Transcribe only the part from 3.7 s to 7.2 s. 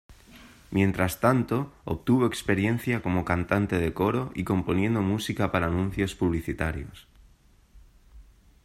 de coro y componiendo música para anuncios publicitarios.